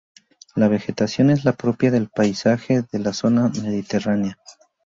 [0.55, 4.35] La vegetación es la propia del paisaje de la zona mediterránea.